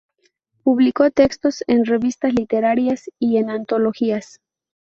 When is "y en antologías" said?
3.19-4.39